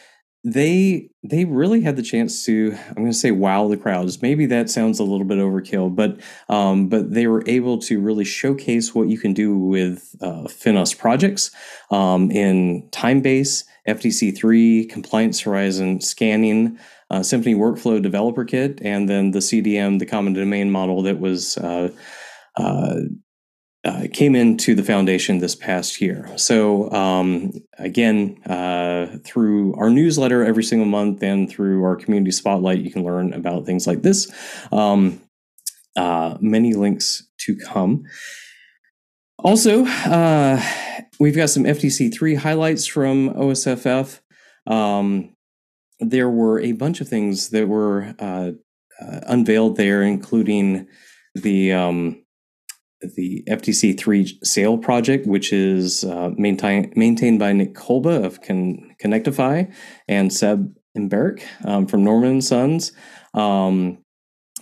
they 0.44 1.08
they 1.22 1.44
really 1.44 1.82
had 1.82 1.94
the 1.94 2.02
chance 2.02 2.44
to 2.44 2.76
i'm 2.88 2.96
going 2.96 3.06
to 3.10 3.16
say 3.16 3.30
wow 3.30 3.68
the 3.68 3.76
crowds. 3.76 4.20
Maybe 4.20 4.46
that 4.46 4.68
sounds 4.70 4.98
a 4.98 5.04
little 5.04 5.26
bit 5.26 5.38
overkill 5.38 5.94
but 5.94 6.20
um, 6.48 6.88
but 6.88 7.12
they 7.12 7.26
were 7.26 7.44
able 7.46 7.78
to 7.78 8.00
really 8.00 8.24
showcase 8.24 8.94
what 8.94 9.08
you 9.08 9.18
can 9.18 9.32
do 9.32 9.56
with 9.56 10.14
uh, 10.20 10.44
finos 10.48 10.96
projects 10.96 11.50
um, 11.90 12.30
in 12.30 12.88
timebase 12.90 13.64
FDC3 13.86 14.88
compliance 14.88 15.40
horizon 15.40 16.00
scanning 16.00 16.78
uh, 17.10 17.22
symphony 17.22 17.54
workflow 17.54 18.02
developer 18.02 18.44
kit 18.44 18.80
and 18.82 19.08
then 19.08 19.30
the 19.30 19.38
cdm 19.38 19.98
the 20.00 20.06
common 20.06 20.32
domain 20.32 20.70
model 20.70 21.02
that 21.02 21.20
was 21.20 21.56
uh, 21.58 21.88
uh, 22.56 22.96
uh, 23.84 24.06
came 24.12 24.36
into 24.36 24.74
the 24.74 24.82
foundation 24.82 25.38
this 25.38 25.56
past 25.56 26.00
year. 26.00 26.30
So, 26.36 26.90
um, 26.92 27.52
again, 27.78 28.40
uh, 28.44 29.18
through 29.24 29.74
our 29.74 29.90
newsletter 29.90 30.44
every 30.44 30.62
single 30.62 30.86
month 30.86 31.22
and 31.22 31.50
through 31.50 31.82
our 31.82 31.96
community 31.96 32.30
spotlight, 32.30 32.78
you 32.78 32.90
can 32.90 33.02
learn 33.02 33.32
about 33.32 33.66
things 33.66 33.86
like 33.86 34.02
this. 34.02 34.30
Um, 34.70 35.20
uh, 35.96 36.36
many 36.40 36.74
links 36.74 37.28
to 37.38 37.56
come. 37.56 38.04
Also, 39.38 39.84
uh, 39.84 40.62
we've 41.18 41.34
got 41.34 41.50
some 41.50 41.64
FDC3 41.64 42.36
highlights 42.38 42.86
from 42.86 43.30
OSFF. 43.30 44.20
Um, 44.66 45.34
there 45.98 46.30
were 46.30 46.60
a 46.60 46.72
bunch 46.72 47.00
of 47.00 47.08
things 47.08 47.50
that 47.50 47.66
were 47.66 48.14
uh, 48.20 48.52
uh, 49.00 49.20
unveiled 49.26 49.76
there, 49.76 50.02
including 50.02 50.86
the 51.34 51.72
um, 51.72 52.24
the 53.16 53.42
FDC3 53.48 54.44
Sail 54.44 54.78
project, 54.78 55.26
which 55.26 55.52
is 55.52 56.04
uh, 56.04 56.30
maintain, 56.36 56.92
maintained 56.96 57.38
by 57.38 57.52
Nick 57.52 57.74
Kolba 57.74 58.24
of 58.24 58.40
Con- 58.42 58.94
Connectifi 59.02 59.72
and 60.08 60.32
Seb 60.32 60.74
M'Barek 60.96 61.42
um, 61.64 61.86
from 61.86 62.04
Norman 62.04 62.40
Sons. 62.40 62.92
Um, 63.34 63.98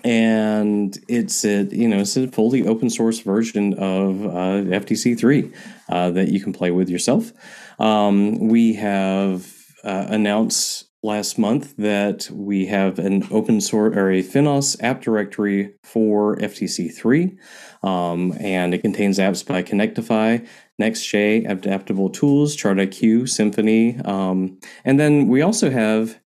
and 0.04 0.98
it's 1.08 1.44
a 1.44 1.64
you 1.64 1.86
know 1.86 1.98
it's 1.98 2.16
a 2.16 2.28
fully 2.28 2.66
open 2.66 2.88
source 2.88 3.20
version 3.20 3.74
of 3.74 4.24
uh, 4.24 4.78
FDC3 4.78 5.52
uh, 5.88 6.10
that 6.12 6.28
you 6.28 6.40
can 6.40 6.52
play 6.52 6.70
with 6.70 6.88
yourself. 6.88 7.32
Um, 7.78 8.48
we 8.48 8.74
have 8.74 9.52
uh, 9.84 10.06
announced 10.08 10.89
last 11.02 11.38
month 11.38 11.76
that 11.76 12.28
we 12.30 12.66
have 12.66 12.98
an 12.98 13.26
open 13.30 13.60
source 13.60 13.96
or 13.96 14.10
a 14.10 14.22
Finos 14.22 14.76
app 14.82 15.00
directory 15.00 15.72
for 15.82 16.36
FDC3. 16.36 17.38
Um, 17.82 18.34
and 18.38 18.74
it 18.74 18.82
contains 18.82 19.18
apps 19.18 19.46
by 19.46 19.62
Connectifi, 19.62 20.46
Next.js, 20.78 21.48
Adaptable 21.48 22.10
Tools, 22.10 22.56
ChartIQ, 22.56 23.28
Symphony, 23.28 23.98
Um, 24.04 24.58
and 24.84 25.00
then 25.00 25.28
we 25.28 25.40
also 25.40 25.70
have, 25.70 26.18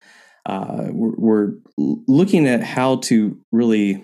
uh, 0.46 0.88
we're 0.92 1.54
looking 1.78 2.48
at 2.48 2.64
how 2.64 2.98
to 2.98 3.40
really 3.52 4.04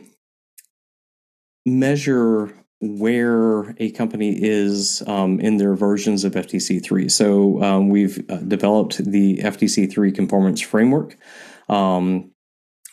measure 1.66 2.54
where 2.82 3.76
a 3.78 3.92
company 3.92 4.38
is 4.42 5.04
um, 5.06 5.40
in 5.40 5.58
their 5.58 5.76
versions 5.76 6.24
of 6.24 6.34
FDC3. 6.34 7.12
So 7.12 7.62
um, 7.62 7.90
we've 7.90 8.24
uh, 8.30 8.38
developed 8.38 9.04
the 9.04 9.38
FDC3 9.38 10.16
conformance 10.16 10.62
framework. 10.62 11.18
Um, 11.68 12.32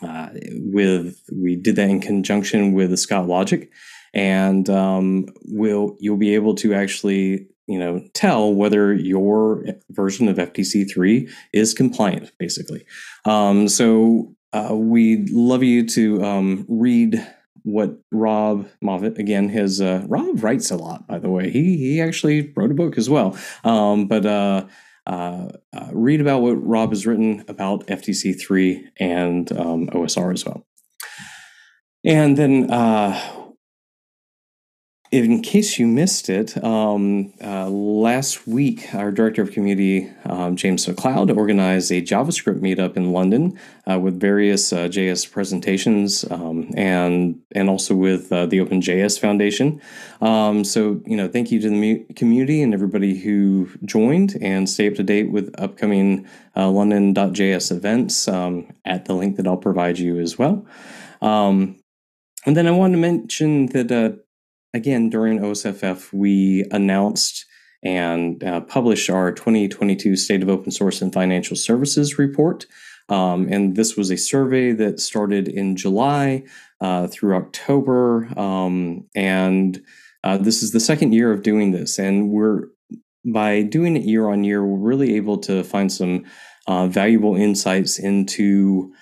uh, 0.02 0.28
with 0.73 1.19
we 1.33 1.57
did 1.57 1.76
that 1.76 1.88
in 1.88 2.00
conjunction 2.00 2.75
with 2.75 2.90
the 2.90 2.99
Scott 2.99 3.26
Logic, 3.26 3.71
and 4.12 4.69
um, 4.69 5.26
will 5.45 5.97
you'll 6.00 6.19
be 6.19 6.35
able 6.35 6.55
to 6.57 6.75
actually 6.75 7.47
you 7.66 7.78
know 7.78 8.02
tell 8.12 8.52
whether 8.52 8.93
your 8.93 9.64
version 9.90 10.28
of 10.28 10.37
FDC3 10.37 11.31
is 11.55 11.73
compliant, 11.73 12.31
basically. 12.38 12.85
Um, 13.25 13.69
so 13.69 14.35
uh, 14.52 14.75
we'd 14.75 15.31
love 15.31 15.62
you 15.62 15.87
to 15.88 16.23
um, 16.23 16.66
read 16.69 17.26
what 17.66 17.99
Rob 18.12 18.68
Moffat 18.80 19.18
again 19.18 19.49
his 19.49 19.80
uh, 19.80 20.04
Rob 20.06 20.42
writes 20.42 20.70
a 20.70 20.76
lot 20.76 21.06
by 21.08 21.18
the 21.18 21.28
way. 21.28 21.50
He 21.50 21.76
he 21.76 22.00
actually 22.00 22.52
wrote 22.56 22.70
a 22.70 22.75
book 22.75 22.96
as 22.96 23.11
well. 23.11 23.37
Um, 23.64 24.06
but 24.06 24.25
uh, 24.25 24.66
uh, 25.06 25.49
uh 25.73 25.88
read 25.92 26.20
about 26.20 26.42
what 26.42 26.54
Rob 26.54 26.90
has 26.90 27.06
written 27.06 27.44
about 27.49 27.87
FDC3 27.88 28.85
and 28.99 29.50
um, 29.52 29.88
OSR 29.88 30.32
as 30.32 30.46
well. 30.46 30.64
And 32.04 32.37
then 32.37 32.70
uh, 32.70 33.20
in 35.12 35.40
case 35.40 35.78
you 35.78 35.86
missed 35.86 36.28
it, 36.28 36.62
um, 36.64 37.32
uh, 37.42 37.68
last 37.68 38.46
week 38.46 38.92
our 38.94 39.12
director 39.12 39.42
of 39.42 39.52
community, 39.52 40.10
um, 40.25 40.56
James 40.56 40.86
McLeod, 40.86 41.36
organized 41.36 41.92
a 41.92 42.02
JavaScript 42.02 42.60
meetup 42.60 42.96
in 42.96 43.12
London 43.12 43.58
uh, 43.88 43.98
with 43.98 44.18
various 44.18 44.72
uh, 44.72 44.88
JS 44.88 45.30
presentations 45.30 46.25
um, 46.30 46.70
and 46.76 47.40
and 47.54 47.70
also 47.70 47.94
with 47.94 48.32
uh, 48.32 48.46
the 48.46 48.58
OpenJS 48.58 49.20
Foundation. 49.20 49.80
Um, 50.20 50.64
so 50.64 51.00
you 51.06 51.16
know, 51.16 51.28
thank 51.28 51.52
you 51.52 51.60
to 51.60 51.70
the 51.70 52.04
community 52.14 52.62
and 52.62 52.75
everybody 52.75 53.16
who 53.16 53.70
joined, 53.84 54.36
and 54.40 54.68
stay 54.68 54.88
up 54.88 54.94
to 54.94 55.04
date 55.04 55.30
with 55.30 55.54
upcoming 55.58 56.26
uh, 56.56 56.68
London.js 56.68 57.70
events 57.70 58.26
um, 58.26 58.66
at 58.84 59.04
the 59.04 59.14
link 59.14 59.36
that 59.36 59.46
I'll 59.46 59.56
provide 59.56 59.98
you 59.98 60.18
as 60.18 60.36
well. 60.36 60.66
Um, 61.22 61.76
and 62.44 62.56
then 62.56 62.66
I 62.66 62.70
wanted 62.70 62.94
to 62.94 63.00
mention 63.00 63.66
that 63.66 63.90
uh, 63.90 64.16
again, 64.75 65.11
during 65.11 65.40
OSFF, 65.40 66.12
we 66.12 66.64
announced 66.70 67.44
and 67.82 68.42
uh, 68.42 68.61
published 68.62 69.11
our 69.11 69.32
2022 69.32 70.16
State 70.16 70.42
of 70.42 70.49
Open 70.49 70.73
Source 70.73 71.00
and 71.02 71.12
Financial 71.12 71.56
Services 71.56 72.18
report. 72.18 72.66
Um, 73.08 73.46
and 73.49 73.76
this 73.76 73.96
was 73.96 74.11
a 74.11 74.16
survey 74.16 74.73
that 74.73 74.99
started 74.99 75.46
in 75.46 75.76
July 75.76 76.42
uh, 76.80 77.06
through 77.06 77.37
October. 77.37 78.28
Um, 78.38 79.06
and 79.14 79.80
uh, 80.25 80.38
this 80.38 80.62
is 80.62 80.73
the 80.73 80.80
second 80.80 81.12
year 81.12 81.32
of 81.32 81.42
doing 81.42 81.70
this. 81.70 81.99
And 81.99 82.30
we're, 82.30 82.64
by 83.25 83.62
doing 83.62 83.96
it 83.96 84.02
year 84.02 84.28
on 84.28 84.42
year, 84.42 84.64
we're 84.64 84.88
really 84.88 85.14
able 85.14 85.38
to 85.38 85.62
find 85.62 85.92
some 85.92 86.25
uh, 86.66 86.88
valuable 86.88 87.37
insights 87.37 87.99
into 87.99 88.92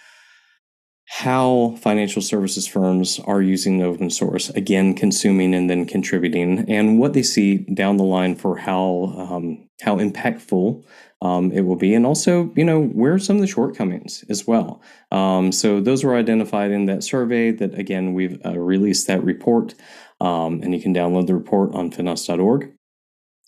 how 1.19 1.77
financial 1.79 2.21
services 2.21 2.67
firms 2.67 3.21
are 3.21 3.41
using 3.41 3.81
open 3.81 4.11
source, 4.11 4.49
again, 4.51 4.95
consuming 4.95 5.55
and 5.55 5.71
then 5.71 5.87
contributing, 5.87 6.65
and 6.69 6.99
what 6.99 7.13
they 7.13 7.23
see 7.23 7.59
down 7.59 7.99
the 7.99 8.03
line 8.03 8.35
for 8.35 8.57
how 8.57 9.15
um, 9.17 9.69
how 9.81 9.97
impactful 9.99 10.83
um, 11.23 11.53
it 11.53 11.61
will 11.61 11.77
be, 11.77 11.95
and 11.95 12.05
also, 12.05 12.53
you 12.57 12.65
know, 12.65 12.83
where 12.83 13.15
are 13.15 13.21
some 13.21 13.37
of 13.37 13.43
the 13.43 13.47
shortcomings 13.47 14.25
as 14.29 14.45
well. 14.45 14.83
Um, 15.13 15.53
so 15.53 15.81
those 15.81 16.03
were 16.03 16.17
identified 16.17 16.73
in 16.73 16.87
that 16.87 17.05
survey. 17.05 17.53
That 17.53 17.79
again, 17.79 18.13
we've 18.13 18.45
uh, 18.45 18.59
released 18.59 19.07
that 19.07 19.23
report, 19.23 19.77
um, 20.21 20.63
and 20.65 20.75
you 20.75 20.81
can 20.81 20.93
download 20.93 21.29
the 21.29 21.35
report 21.35 21.73
on 21.75 21.93
finos.org. 21.93 22.73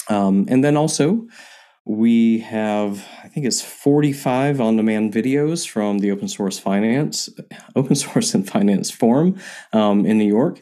Um, 0.09 0.47
and 0.49 0.63
then 0.63 0.77
also, 0.77 1.27
we 1.87 2.41
have, 2.41 3.07
I 3.23 3.29
think 3.29 3.47
it's 3.47 3.63
45 3.63 4.61
on 4.61 4.77
demand 4.77 5.13
videos 5.13 5.67
from 5.67 6.01
the 6.01 6.11
Open 6.11 6.27
Source 6.27 6.59
Finance, 6.59 7.31
Open 7.77 7.95
Source 7.95 8.35
and 8.35 8.47
Finance 8.47 8.91
Forum 8.91 9.41
um, 9.73 10.05
in 10.05 10.19
New 10.19 10.27
York. 10.27 10.61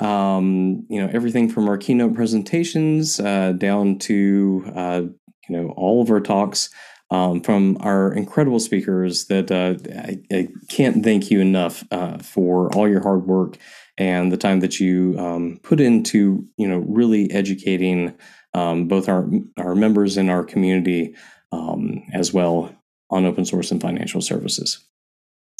Um, 0.00 0.84
you 0.90 1.00
know, 1.00 1.08
everything 1.10 1.48
from 1.48 1.66
our 1.70 1.78
keynote 1.78 2.14
presentations 2.14 3.18
uh, 3.18 3.52
down 3.52 3.98
to, 4.00 4.70
uh, 4.76 5.02
you 5.48 5.56
know, 5.56 5.70
all 5.70 6.02
of 6.02 6.10
our 6.10 6.20
talks 6.20 6.68
um, 7.10 7.40
from 7.40 7.78
our 7.80 8.12
incredible 8.12 8.60
speakers 8.60 9.26
that 9.26 9.50
uh, 9.50 9.76
I, 9.98 10.18
I, 10.30 10.48
can't 10.68 11.02
thank 11.04 11.30
you 11.30 11.40
enough 11.40 11.84
uh, 11.90 12.18
for 12.18 12.74
all 12.74 12.88
your 12.88 13.00
hard 13.00 13.26
work 13.26 13.56
and 13.98 14.30
the 14.30 14.36
time 14.36 14.60
that 14.60 14.78
you 14.80 15.16
um, 15.18 15.58
put 15.62 15.80
into, 15.80 16.46
you 16.56 16.68
know, 16.68 16.78
really 16.78 17.30
educating 17.30 18.14
um, 18.54 18.88
both 18.88 19.08
our 19.08 19.28
our 19.58 19.74
members 19.74 20.16
in 20.16 20.30
our 20.30 20.44
community 20.44 21.14
um, 21.52 22.02
as 22.12 22.32
well 22.32 22.74
on 23.10 23.24
open 23.24 23.44
source 23.44 23.70
and 23.70 23.80
financial 23.80 24.20
services. 24.20 24.84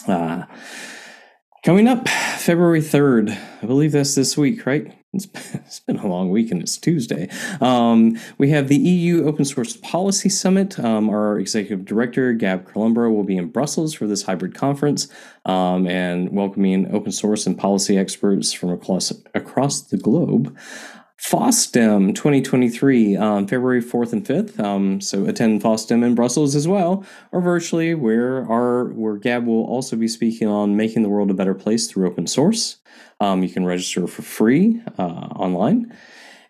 Uh, 0.08 0.44
coming 1.66 1.88
up 1.88 2.08
February 2.08 2.80
3rd, 2.80 3.36
I 3.60 3.66
believe 3.66 3.90
that's 3.90 4.14
this 4.14 4.38
week, 4.38 4.66
right? 4.66 4.96
It's, 5.12 5.26
it's 5.52 5.80
been 5.80 5.98
a 5.98 6.06
long 6.06 6.30
week 6.30 6.52
and 6.52 6.62
it's 6.62 6.78
Tuesday. 6.78 7.28
Um, 7.60 8.16
we 8.38 8.50
have 8.50 8.68
the 8.68 8.76
EU 8.76 9.24
Open 9.24 9.44
Source 9.44 9.76
Policy 9.78 10.28
Summit. 10.28 10.78
Um, 10.78 11.10
our 11.10 11.40
executive 11.40 11.84
director, 11.84 12.32
Gab 12.34 12.70
Columbro, 12.70 13.12
will 13.12 13.24
be 13.24 13.36
in 13.36 13.48
Brussels 13.48 13.94
for 13.94 14.06
this 14.06 14.22
hybrid 14.22 14.54
conference 14.54 15.08
um, 15.44 15.88
and 15.88 16.30
welcoming 16.30 16.94
open 16.94 17.10
source 17.10 17.48
and 17.48 17.58
policy 17.58 17.98
experts 17.98 18.52
from 18.52 18.70
across, 18.70 19.12
across 19.34 19.80
the 19.80 19.96
globe. 19.96 20.56
FOSDEM 21.18 22.14
2023 22.14 23.16
on 23.16 23.48
February 23.48 23.82
4th 23.82 24.12
and 24.12 24.24
5th. 24.24 24.60
Um, 24.60 25.00
so 25.00 25.24
attend 25.24 25.62
FOSDEM 25.62 26.04
in 26.04 26.14
Brussels 26.14 26.54
as 26.54 26.68
well, 26.68 27.04
or 27.32 27.40
virtually, 27.40 27.94
where 27.94 28.48
our 28.50 28.90
where 28.92 29.16
Gab 29.16 29.46
will 29.46 29.64
also 29.64 29.96
be 29.96 30.08
speaking 30.08 30.46
on 30.46 30.76
making 30.76 31.02
the 31.02 31.08
world 31.08 31.30
a 31.30 31.34
better 31.34 31.54
place 31.54 31.88
through 31.88 32.06
open 32.06 32.26
source. 32.26 32.76
Um, 33.18 33.42
you 33.42 33.48
can 33.48 33.64
register 33.64 34.06
for 34.06 34.22
free 34.22 34.82
uh, 34.98 35.02
online. 35.02 35.96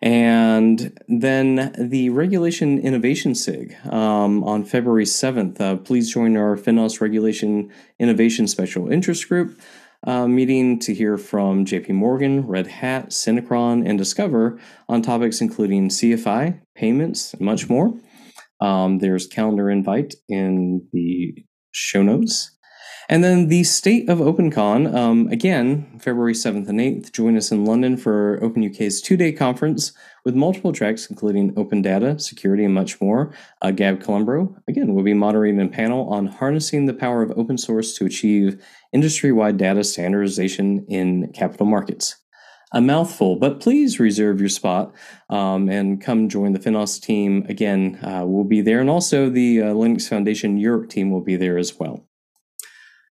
And 0.01 0.99
then 1.07 1.73
the 1.77 2.09
Regulation 2.09 2.77
Innovation 2.77 3.33
SIG 3.33 3.75
um, 3.89 4.43
on 4.43 4.63
February 4.63 5.05
7th. 5.05 5.59
Uh, 5.59 5.77
please 5.77 6.13
join 6.13 6.37
our 6.37 6.55
FinOS 6.55 7.01
Regulation 7.01 7.71
Innovation 7.97 8.47
Special 8.47 8.91
Interest 8.91 9.27
Group 9.27 9.59
uh, 10.07 10.25
meeting 10.27 10.79
to 10.79 10.93
hear 10.93 11.17
from 11.17 11.65
JP 11.65 11.89
Morgan, 11.89 12.47
Red 12.47 12.65
Hat, 12.65 13.09
Synchron, 13.09 13.87
and 13.87 13.97
Discover 13.97 14.57
on 14.87 15.01
topics 15.01 15.41
including 15.41 15.89
CFI, 15.89 16.61
payments, 16.75 17.33
and 17.33 17.41
much 17.41 17.69
more. 17.69 17.93
Um, 18.61 18.99
there's 18.99 19.27
calendar 19.27 19.69
invite 19.69 20.15
in 20.29 20.87
the 20.93 21.35
show 21.71 22.01
notes. 22.01 22.56
And 23.09 23.23
then 23.23 23.47
the 23.47 23.63
state 23.63 24.09
of 24.09 24.19
OpenCon, 24.19 24.93
um, 24.93 25.29
again, 25.29 25.97
February 25.97 26.33
7th 26.33 26.67
and 26.67 26.79
8th. 26.79 27.13
Join 27.13 27.37
us 27.37 27.51
in 27.51 27.63
London 27.63 27.95
for 27.95 28.37
Open 28.43 28.65
UK's 28.65 29.01
two 29.01 29.15
day 29.15 29.31
conference 29.31 29.93
with 30.25 30.35
multiple 30.35 30.73
tracks, 30.73 31.09
including 31.09 31.53
open 31.55 31.81
data, 31.81 32.19
security, 32.19 32.65
and 32.65 32.73
much 32.73 32.99
more. 32.99 33.33
Uh, 33.61 33.71
Gab 33.71 34.03
Columbro, 34.03 34.61
again, 34.67 34.93
will 34.93 35.03
be 35.03 35.13
moderating 35.13 35.61
a 35.61 35.69
panel 35.69 36.09
on 36.09 36.25
harnessing 36.25 36.85
the 36.85 36.93
power 36.93 37.21
of 37.21 37.31
open 37.37 37.57
source 37.57 37.93
to 37.97 38.05
achieve 38.05 38.61
industry 38.91 39.31
wide 39.31 39.55
data 39.55 39.85
standardization 39.85 40.85
in 40.89 41.31
capital 41.31 41.65
markets. 41.65 42.17
A 42.73 42.81
mouthful, 42.81 43.37
but 43.37 43.61
please 43.61 44.01
reserve 44.01 44.41
your 44.41 44.49
spot 44.49 44.93
um, 45.29 45.69
and 45.69 46.01
come 46.01 46.27
join 46.27 46.51
the 46.51 46.59
Finos 46.59 47.01
team. 47.01 47.45
Again, 47.47 47.97
uh, 48.03 48.25
we'll 48.25 48.43
be 48.43 48.59
there, 48.59 48.81
and 48.81 48.89
also 48.89 49.29
the 49.29 49.61
uh, 49.61 49.65
Linux 49.67 50.09
Foundation 50.09 50.57
Europe 50.57 50.89
team 50.89 51.09
will 51.09 51.21
be 51.21 51.37
there 51.37 51.57
as 51.57 51.79
well. 51.79 52.05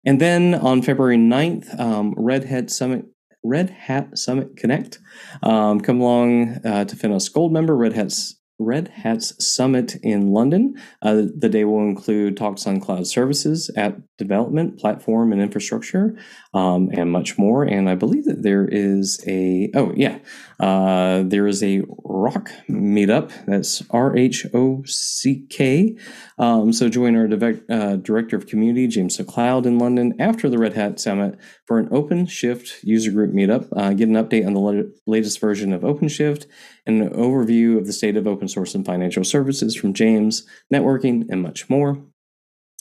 And 0.06 0.20
then 0.20 0.54
on 0.54 0.82
February 0.82 1.18
9th, 1.18 1.80
um, 1.80 2.14
Red 2.18 2.46
Hat 2.46 2.70
Summit 2.70 3.06
Red 3.44 3.72
Hat 3.72 4.18
Summit 4.18 4.56
Connect. 4.56 5.00
Um, 5.42 5.82
come 5.82 6.00
along 6.00 6.66
uh, 6.66 6.86
to 6.86 6.96
Finos 6.96 7.32
Gold 7.32 7.52
member, 7.52 7.76
Red 7.76 7.94
Hat's 7.94 8.40
Red 8.60 8.88
Hat's 8.90 9.34
Summit 9.46 9.96
in 10.04 10.32
London. 10.32 10.76
Uh, 11.02 11.24
the 11.36 11.50
day 11.50 11.66
will 11.66 11.82
include 11.82 12.38
talks 12.38 12.66
on 12.68 12.80
cloud 12.80 13.08
services, 13.08 13.70
app 13.76 13.98
development, 14.18 14.80
platform 14.80 15.34
and 15.34 15.42
infrastructure, 15.42 16.16
um, 16.54 16.90
and 16.94 17.12
much 17.12 17.38
more. 17.38 17.64
And 17.64 17.90
I 17.90 17.96
believe 17.96 18.26
that 18.26 18.44
there 18.44 18.68
is 18.70 19.24
a, 19.28 19.72
oh, 19.74 19.92
yeah, 19.96 20.20
uh, 20.60 21.24
there 21.26 21.48
is 21.48 21.64
a 21.64 21.82
ROCK 22.04 22.52
meetup. 22.70 23.32
That's 23.46 23.82
R 23.90 24.16
H 24.16 24.46
O 24.54 24.84
C 24.86 25.46
K. 25.50 25.98
Um, 26.38 26.72
so 26.72 26.90
join 26.90 27.16
our 27.16 27.26
uh, 27.70 27.96
Director 27.98 28.36
of 28.36 28.48
Community, 28.48 28.88
James 28.88 29.18
McLeod, 29.18 29.66
in 29.66 29.80
London 29.80 30.14
after 30.20 30.50
the 30.50 30.58
Red 30.58 30.74
Hat 30.74 31.00
Summit 31.00 31.38
for 31.66 31.80
an 31.80 31.90
OpenShift 31.90 32.84
user 32.84 33.12
group 33.12 33.34
meetup. 33.34 33.68
Uh, 33.76 33.94
get 33.94 34.10
an 34.10 34.16
update 34.16 34.46
on 34.46 34.54
the 34.54 34.94
latest 35.08 35.40
version 35.40 35.74
of 35.74 35.82
OpenShift 35.82 36.46
and 36.86 37.02
an 37.02 37.10
overview 37.10 37.78
of 37.78 37.86
the 37.88 37.94
state 37.94 38.18
of 38.18 38.28
open 38.28 38.48
source 38.48 38.76
and 38.76 38.86
financial 38.86 39.24
services 39.24 39.76
from 39.76 39.94
James, 39.94 40.48
networking, 40.72 41.26
and 41.30 41.42
much 41.42 41.70
more. 41.70 42.04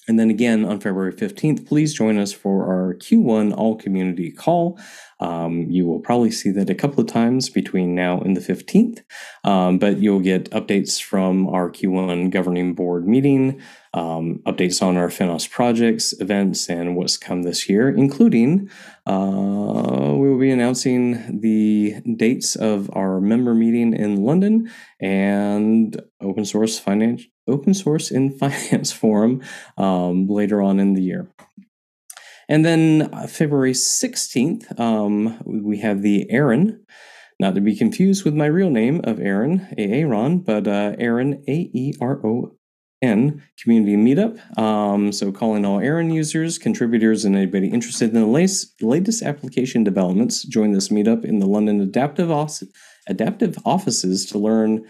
And 0.08 0.18
then 0.18 0.30
again 0.30 0.64
on 0.64 0.80
February 0.80 1.12
15th, 1.12 1.66
please 1.66 1.94
join 1.94 2.18
us 2.18 2.32
for 2.32 2.66
our 2.66 2.94
Q1 2.94 3.56
All 3.56 3.76
Community 3.76 4.32
Call. 4.32 4.78
Um, 5.22 5.70
you 5.70 5.86
will 5.86 6.00
probably 6.00 6.32
see 6.32 6.50
that 6.50 6.68
a 6.68 6.74
couple 6.74 7.00
of 7.00 7.06
times 7.06 7.48
between 7.48 7.94
now 7.94 8.20
and 8.20 8.36
the 8.36 8.40
15th, 8.40 9.04
um, 9.44 9.78
but 9.78 9.98
you'll 9.98 10.18
get 10.18 10.50
updates 10.50 11.00
from 11.00 11.46
our 11.48 11.70
Q1 11.70 12.30
Governing 12.30 12.74
Board 12.74 13.06
meeting, 13.06 13.62
um, 13.94 14.40
updates 14.48 14.82
on 14.82 14.96
our 14.96 15.06
Finos 15.06 15.48
projects, 15.48 16.12
events, 16.20 16.68
and 16.68 16.96
what's 16.96 17.16
come 17.16 17.44
this 17.44 17.68
year, 17.68 17.88
including 17.88 18.68
uh, 19.06 20.12
we 20.16 20.28
will 20.28 20.40
be 20.40 20.50
announcing 20.50 21.40
the 21.40 22.00
dates 22.16 22.56
of 22.56 22.90
our 22.92 23.20
member 23.20 23.54
meeting 23.54 23.94
in 23.94 24.24
London 24.24 24.68
and 25.00 26.02
open 26.20 26.44
source 26.44 26.80
finance, 26.80 27.22
open 27.46 27.74
source 27.74 28.10
in 28.10 28.36
finance 28.38 28.90
forum 28.90 29.40
um, 29.78 30.26
later 30.26 30.60
on 30.60 30.80
in 30.80 30.94
the 30.94 31.02
year. 31.02 31.28
And 32.52 32.66
then 32.66 33.08
uh, 33.14 33.26
February 33.26 33.72
16th, 33.72 34.78
um, 34.78 35.40
we 35.46 35.78
have 35.78 36.02
the 36.02 36.30
Aeron, 36.30 36.84
not 37.40 37.54
to 37.54 37.62
be 37.62 37.74
confused 37.74 38.26
with 38.26 38.34
my 38.34 38.44
real 38.44 38.68
name 38.68 39.00
of 39.04 39.18
Aaron, 39.20 39.68
Aaron, 39.78 40.40
but 40.40 40.68
uh, 40.68 40.94
Aeron, 40.98 41.42
A 41.48 41.70
E 41.72 41.94
R 41.98 42.20
O 42.26 42.54
N 43.00 43.42
community 43.58 43.96
meetup. 43.96 44.58
Um, 44.58 45.12
so, 45.12 45.32
calling 45.32 45.64
all 45.64 45.80
Aeron 45.80 46.10
users, 46.10 46.58
contributors, 46.58 47.24
and 47.24 47.34
anybody 47.34 47.68
interested 47.68 48.10
in 48.10 48.20
the 48.20 48.26
latest, 48.26 48.82
latest 48.82 49.22
application 49.22 49.82
developments, 49.82 50.42
join 50.42 50.72
this 50.72 50.90
meetup 50.90 51.24
in 51.24 51.38
the 51.38 51.46
London 51.46 51.80
Adaptive, 51.80 52.30
Adaptive 53.08 53.58
offices 53.64 54.26
to 54.26 54.36
learn 54.36 54.84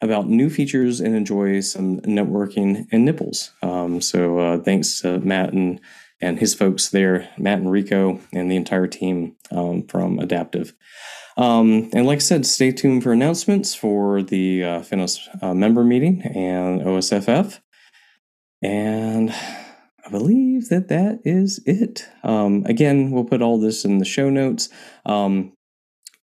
about 0.00 0.28
new 0.28 0.48
features 0.48 1.00
and 1.00 1.16
enjoy 1.16 1.58
some 1.58 2.00
networking 2.02 2.86
and 2.92 3.04
nipples. 3.04 3.50
Um, 3.60 4.00
so, 4.00 4.38
uh, 4.38 4.58
thanks 4.58 5.00
to 5.00 5.18
Matt 5.18 5.52
and 5.52 5.80
and 6.20 6.38
his 6.38 6.54
folks 6.54 6.88
there, 6.88 7.28
Matt 7.38 7.58
and 7.58 7.70
Rico, 7.70 8.20
and 8.32 8.50
the 8.50 8.56
entire 8.56 8.86
team 8.86 9.36
um, 9.50 9.86
from 9.86 10.18
Adaptive. 10.18 10.74
Um, 11.36 11.88
and 11.92 12.04
like 12.04 12.16
I 12.16 12.20
said, 12.20 12.44
stay 12.44 12.72
tuned 12.72 13.04
for 13.04 13.12
announcements 13.12 13.74
for 13.74 14.22
the 14.22 14.64
uh, 14.64 14.80
Finos 14.80 15.20
uh, 15.40 15.54
member 15.54 15.84
meeting 15.84 16.22
and 16.22 16.80
OSFF. 16.80 17.60
And 18.62 19.30
I 19.30 20.10
believe 20.10 20.68
that 20.70 20.88
that 20.88 21.20
is 21.24 21.60
it. 21.64 22.08
Um, 22.24 22.64
again, 22.66 23.12
we'll 23.12 23.24
put 23.24 23.40
all 23.40 23.60
this 23.60 23.84
in 23.84 23.98
the 23.98 24.04
show 24.04 24.30
notes. 24.30 24.68
Um, 25.06 25.52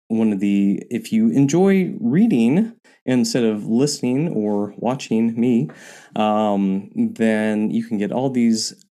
one 0.09 0.33
of 0.33 0.40
the, 0.40 0.83
if 0.90 1.12
you 1.12 1.31
enjoy 1.31 1.94
reading 2.01 2.75
instead 3.05 3.44
of 3.44 3.66
listening 3.66 4.29
or 4.29 4.75
watching 4.77 5.38
me, 5.38 5.68
um, 6.16 6.90
then 6.94 7.70
you 7.70 7.85
can 7.85 7.99
get 7.99 8.11
all 8.11 8.31
these 8.31 8.86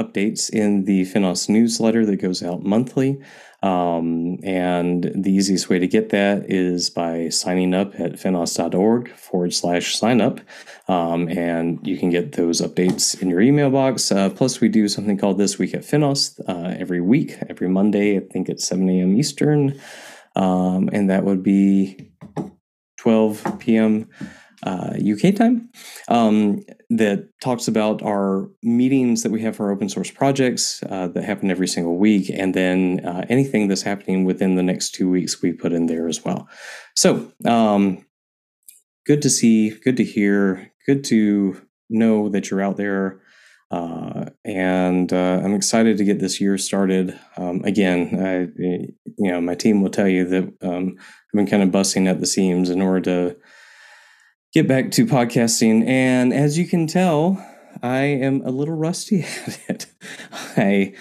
updates 0.00 0.50
in 0.50 0.84
the 0.84 1.02
Finos 1.02 1.48
newsletter 1.48 2.06
that 2.06 2.16
goes 2.16 2.42
out 2.42 2.62
monthly. 2.62 3.20
Um, 3.62 4.38
and 4.42 5.12
the 5.14 5.30
easiest 5.30 5.68
way 5.68 5.78
to 5.78 5.86
get 5.86 6.08
that 6.10 6.50
is 6.50 6.88
by 6.88 7.28
signing 7.28 7.74
up 7.74 7.98
at 8.00 8.12
finos.org 8.12 9.10
forward 9.10 9.52
slash 9.52 9.96
sign 9.96 10.20
up. 10.20 10.40
Um, 10.88 11.28
and 11.28 11.86
you 11.86 11.98
can 11.98 12.08
get 12.08 12.32
those 12.32 12.62
updates 12.62 13.20
in 13.20 13.28
your 13.28 13.42
email 13.42 13.70
box. 13.70 14.10
Uh, 14.10 14.30
plus, 14.30 14.60
we 14.60 14.68
do 14.68 14.88
something 14.88 15.18
called 15.18 15.36
This 15.36 15.58
Week 15.58 15.74
at 15.74 15.82
Finos 15.82 16.40
uh, 16.48 16.74
every 16.78 17.02
week, 17.02 17.36
every 17.50 17.68
Monday, 17.68 18.16
I 18.16 18.20
think 18.20 18.48
at 18.48 18.60
7 18.60 18.88
a.m. 18.88 19.14
Eastern. 19.18 19.78
Um, 20.36 20.88
and 20.92 21.10
that 21.10 21.24
would 21.24 21.42
be 21.42 22.12
12 22.98 23.58
p.m 23.58 24.08
uh, 24.64 24.94
UK 24.98 25.34
time 25.34 25.70
um, 26.08 26.62
that 26.90 27.28
talks 27.40 27.68
about 27.68 28.02
our 28.02 28.48
meetings 28.62 29.22
that 29.22 29.32
we 29.32 29.40
have 29.42 29.56
for 29.56 29.70
open 29.70 29.88
source 29.88 30.10
projects 30.10 30.82
uh, 30.90 31.08
that 31.08 31.24
happen 31.24 31.50
every 31.50 31.68
single 31.68 31.96
week, 31.96 32.30
and 32.30 32.54
then 32.54 33.00
uh, 33.04 33.24
anything 33.28 33.68
that's 33.68 33.82
happening 33.82 34.24
within 34.24 34.56
the 34.56 34.62
next 34.62 34.90
two 34.90 35.08
weeks 35.08 35.40
we 35.40 35.52
put 35.52 35.72
in 35.72 35.86
there 35.86 36.08
as 36.08 36.24
well. 36.24 36.48
So, 36.94 37.32
um, 37.44 38.04
good 39.06 39.22
to 39.22 39.30
see, 39.30 39.70
good 39.70 39.96
to 39.96 40.04
hear, 40.04 40.72
good 40.86 41.04
to 41.04 41.60
know 41.88 42.28
that 42.28 42.50
you're 42.50 42.62
out 42.62 42.76
there. 42.76 43.20
Uh, 43.70 44.26
and 44.44 45.12
uh, 45.12 45.40
I'm 45.44 45.54
excited 45.54 45.96
to 45.98 46.04
get 46.04 46.18
this 46.18 46.40
year 46.40 46.58
started. 46.58 47.18
Um, 47.36 47.62
again, 47.64 48.18
I, 48.20 48.48
you 48.58 49.30
know, 49.30 49.40
my 49.40 49.54
team 49.54 49.80
will 49.80 49.90
tell 49.90 50.08
you 50.08 50.24
that 50.26 50.44
um, 50.62 50.96
I've 50.98 51.34
been 51.34 51.46
kind 51.46 51.62
of 51.62 51.70
busting 51.70 52.08
at 52.08 52.18
the 52.18 52.26
seams 52.26 52.68
in 52.68 52.82
order 52.82 53.00
to 53.02 53.36
get 54.52 54.66
back 54.66 54.90
to 54.92 55.06
podcasting. 55.06 55.86
And 55.86 56.32
as 56.32 56.58
you 56.58 56.66
can 56.66 56.86
tell, 56.86 57.44
I 57.82 58.00
am 58.00 58.42
a 58.44 58.50
little 58.50 58.76
rusty 58.76 59.22
at 59.46 59.60
it. 59.68 59.86
I 60.56 60.94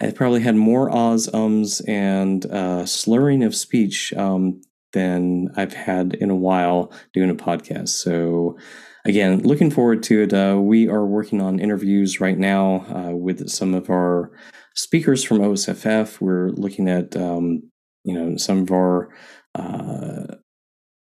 I 0.00 0.10
probably 0.10 0.40
had 0.40 0.56
more 0.56 0.90
ahs, 0.90 1.32
ums, 1.32 1.80
and 1.82 2.44
uh, 2.46 2.84
slurring 2.86 3.44
of 3.44 3.54
speech 3.54 4.12
um, 4.14 4.60
than 4.92 5.48
I've 5.56 5.74
had 5.74 6.14
in 6.14 6.28
a 6.28 6.36
while 6.36 6.92
doing 7.12 7.30
a 7.30 7.36
podcast. 7.36 7.90
So, 7.90 8.58
again, 9.04 9.42
looking 9.42 9.70
forward 9.70 10.02
to 10.04 10.22
it. 10.22 10.34
Uh, 10.34 10.58
we 10.60 10.88
are 10.88 11.06
working 11.06 11.40
on 11.40 11.60
interviews 11.60 12.20
right 12.20 12.36
now 12.36 12.84
uh, 12.92 13.16
with 13.16 13.48
some 13.48 13.74
of 13.74 13.90
our 13.90 14.32
speakers 14.74 15.22
from 15.22 15.38
OSFF. 15.38 16.20
We're 16.20 16.50
looking 16.50 16.88
at 16.88 17.14
um, 17.16 17.62
you 18.02 18.14
know 18.14 18.36
some 18.36 18.62
of 18.62 18.72
our 18.72 19.08
uh, 19.54 20.34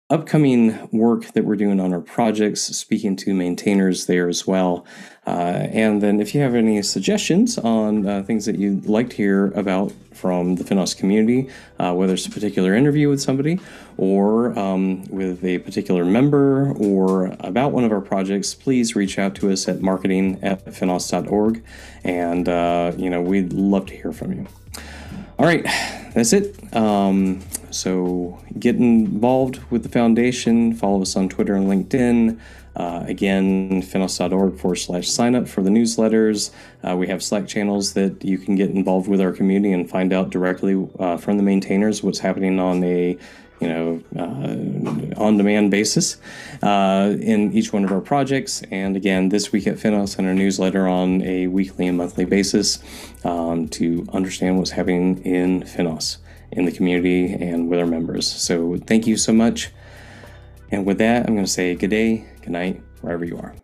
upcoming 0.08 0.88
work 0.92 1.32
that 1.32 1.44
we're 1.44 1.56
doing 1.56 1.80
on 1.80 1.92
our 1.92 2.00
projects, 2.00 2.60
speaking 2.62 3.16
to 3.16 3.34
maintainers 3.34 4.06
there 4.06 4.28
as 4.28 4.46
well. 4.46 4.86
Uh, 5.26 5.66
and 5.72 6.00
then 6.00 6.20
if 6.20 6.32
you 6.32 6.40
have 6.40 6.54
any 6.54 6.80
suggestions 6.80 7.58
on 7.58 8.06
uh, 8.06 8.22
things 8.22 8.44
that 8.46 8.56
you'd 8.56 8.86
like 8.86 9.10
to 9.10 9.16
hear 9.16 9.46
about 9.48 9.92
from 10.12 10.54
the 10.54 10.62
Finos 10.62 10.96
community, 10.96 11.50
uh, 11.80 11.92
whether 11.92 12.14
it's 12.14 12.26
a 12.26 12.30
particular 12.30 12.72
interview 12.74 13.08
with 13.08 13.20
somebody 13.20 13.58
or 13.96 14.56
um, 14.56 15.04
with 15.06 15.44
a 15.44 15.58
particular 15.58 16.04
member 16.04 16.72
or 16.74 17.36
about 17.40 17.72
one 17.72 17.82
of 17.82 17.90
our 17.90 18.00
projects, 18.00 18.54
please 18.54 18.94
reach 18.94 19.18
out 19.18 19.34
to 19.34 19.50
us 19.50 19.66
at 19.66 19.82
marketing 19.82 20.38
at 20.40 20.64
finos.org. 20.66 21.64
And, 22.04 22.48
uh, 22.48 22.92
you 22.96 23.10
know, 23.10 23.20
we'd 23.20 23.52
love 23.52 23.86
to 23.86 23.96
hear 23.96 24.12
from 24.12 24.32
you. 24.32 24.46
All 25.38 25.46
right, 25.46 25.64
that's 26.14 26.32
it. 26.32 26.74
Um, 26.74 27.42
so 27.76 28.38
get 28.58 28.76
involved 28.76 29.60
with 29.70 29.82
the 29.82 29.88
foundation. 29.88 30.74
Follow 30.74 31.02
us 31.02 31.16
on 31.16 31.28
Twitter 31.28 31.54
and 31.54 31.66
LinkedIn. 31.66 32.38
Uh, 32.74 33.04
again, 33.06 33.80
finos.org 33.80 34.58
forward 34.58 34.76
slash 34.76 35.08
sign 35.08 35.34
up 35.34 35.48
for 35.48 35.62
the 35.62 35.70
newsletters. 35.70 36.50
Uh, 36.86 36.94
we 36.94 37.06
have 37.06 37.22
Slack 37.22 37.46
channels 37.46 37.94
that 37.94 38.22
you 38.22 38.36
can 38.36 38.54
get 38.54 38.70
involved 38.70 39.08
with 39.08 39.20
our 39.20 39.32
community 39.32 39.72
and 39.72 39.88
find 39.88 40.12
out 40.12 40.28
directly 40.30 40.86
uh, 40.98 41.16
from 41.16 41.38
the 41.38 41.42
maintainers 41.42 42.02
what's 42.02 42.18
happening 42.18 42.60
on 42.60 42.84
a 42.84 43.16
you 43.60 43.68
know, 43.68 44.02
uh, 44.18 45.20
on 45.20 45.36
demand 45.36 45.70
basis 45.70 46.18
uh, 46.62 47.14
in 47.20 47.52
each 47.52 47.72
one 47.72 47.84
of 47.84 47.92
our 47.92 48.00
projects. 48.00 48.62
And 48.70 48.96
again, 48.96 49.30
this 49.30 49.52
week 49.52 49.66
at 49.66 49.76
Finos 49.76 50.18
and 50.18 50.26
our 50.26 50.34
newsletter 50.34 50.86
on 50.86 51.22
a 51.22 51.46
weekly 51.46 51.86
and 51.86 51.96
monthly 51.96 52.24
basis 52.24 52.78
um, 53.24 53.68
to 53.68 54.06
understand 54.12 54.58
what's 54.58 54.70
happening 54.70 55.22
in 55.24 55.62
Finos, 55.62 56.18
in 56.52 56.64
the 56.64 56.72
community, 56.72 57.32
and 57.32 57.68
with 57.68 57.78
our 57.78 57.86
members. 57.86 58.26
So 58.26 58.76
thank 58.76 59.06
you 59.06 59.16
so 59.16 59.32
much. 59.32 59.70
And 60.70 60.84
with 60.84 60.98
that, 60.98 61.26
I'm 61.26 61.34
going 61.34 61.44
to 61.44 61.50
say 61.50 61.74
good 61.74 61.90
day, 61.90 62.24
good 62.40 62.50
night, 62.50 62.82
wherever 63.00 63.24
you 63.24 63.38
are. 63.38 63.54